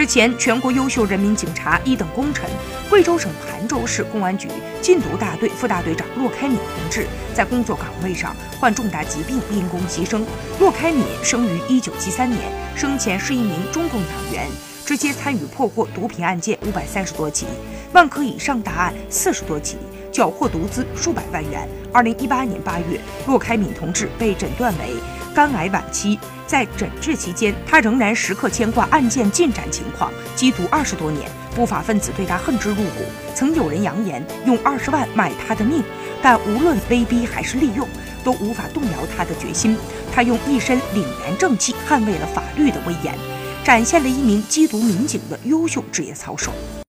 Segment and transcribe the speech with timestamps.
[0.00, 2.48] 日前，全国优秀人民警察一等功臣、
[2.88, 4.48] 贵州省盘州市公安局
[4.80, 10.22] 禁毒大队副大队长骆开敏同志在工作岗位上患重大疾病，因公牺牲。
[10.58, 12.40] 骆开敏生于1973年，
[12.74, 14.46] 生前是一名中共党员，
[14.86, 17.44] 直接参与破获毒品案件五百三十多起，
[17.92, 19.76] 万科以上大案四十多起，
[20.10, 21.68] 缴获毒资数百万元。
[21.92, 24.94] 2018年8月，骆开敏同志被诊断为
[25.34, 26.18] 肝癌晚期。
[26.50, 30.12] 在诊治期间，他仍然时刻牵挂案件进展情况。
[30.34, 33.04] 缉毒二十多年，不法分子对他恨之入骨。
[33.36, 35.80] 曾有人扬言用二十万买他的命，
[36.20, 37.86] 但无论威逼还是利用，
[38.24, 39.76] 都无法动摇他的决心。
[40.12, 43.16] 他用一身凛然正气捍卫了法律的威严，
[43.62, 46.52] 展现了一名缉毒民警的优秀职业操守。